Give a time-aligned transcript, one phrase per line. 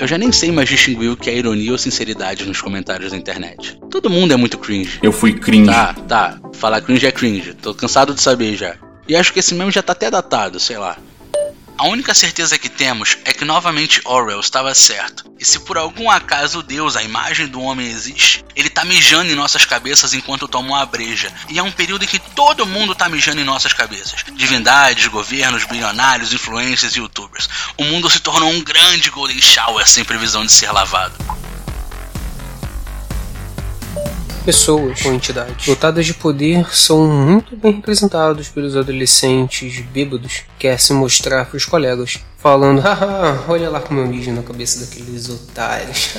[0.00, 3.18] Eu já nem sei mais distinguir o que é ironia ou sinceridade nos comentários da
[3.18, 3.78] internet.
[3.90, 4.98] Todo mundo é muito cringe.
[5.02, 5.70] Eu fui cringe.
[5.70, 6.38] Tá, tá.
[6.54, 7.52] Falar cringe é cringe.
[7.52, 8.76] Tô cansado de saber já.
[9.06, 10.96] E acho que esse meme já tá até datado, sei lá.
[11.80, 15.24] A única certeza que temos é que novamente Orwell estava certo.
[15.38, 19.34] E se por algum acaso Deus, a imagem do homem, existe, ele tá mijando em
[19.34, 21.32] nossas cabeças enquanto toma uma breja.
[21.48, 24.26] E é um período em que todo mundo tá mijando em nossas cabeças.
[24.34, 27.48] Divindades, governos, bilionários, influencers e youtubers.
[27.78, 31.16] O mundo se tornou um grande golden shower sem previsão de ser lavado.
[34.44, 40.78] Pessoas ou entidades dotadas de poder são muito bem representados pelos adolescentes bêbados que querem
[40.78, 45.28] se mostrar para os colegas, falando: haha, olha lá como eu mijo na cabeça daqueles
[45.28, 46.14] otários.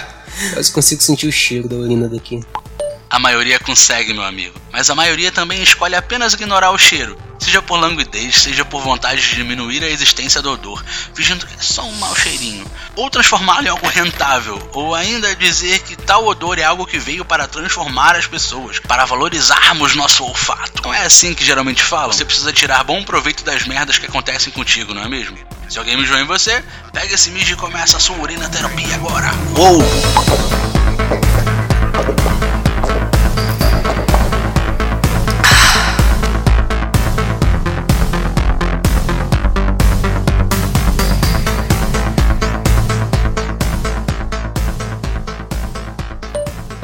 [0.54, 2.40] Quase consigo sentir o cheiro da urina daqui.
[3.16, 7.62] A maioria consegue, meu amigo, mas a maioria também escolhe apenas ignorar o cheiro, seja
[7.62, 11.82] por languidez, seja por vontade de diminuir a existência do odor, fingindo que é só
[11.86, 16.62] um mau cheirinho, ou transformá-lo em algo rentável, ou ainda dizer que tal odor é
[16.62, 20.82] algo que veio para transformar as pessoas, para valorizarmos nosso olfato.
[20.82, 22.12] Não é assim que geralmente falam?
[22.12, 25.38] Você precisa tirar bom proveito das merdas que acontecem contigo, não é mesmo?
[25.70, 29.30] Se alguém mijou em você, pega esse mijo e começa a sua urina terapia agora.
[29.56, 31.45] Uou!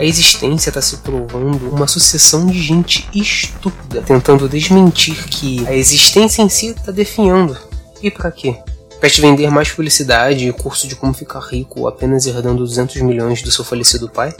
[0.02, 6.42] A existência está se provando uma sucessão de gente estúpida tentando desmentir que a existência
[6.42, 7.56] em si está definhando.
[8.02, 8.56] E para quê?
[8.98, 13.42] Para te vender mais publicidade e curso de como ficar rico apenas herdando 200 milhões
[13.42, 14.34] do seu falecido pai?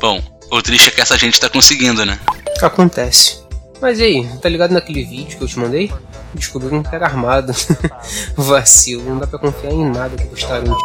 [0.00, 2.16] Bom, o triste é que essa gente tá conseguindo, né?
[2.62, 3.40] Acontece.
[3.82, 5.92] Mas e aí, tá ligado naquele vídeo que eu te mandei?
[6.32, 7.52] Descobriram que era armado.
[8.38, 10.76] Vacilo, não dá pra confiar em nada que postaram.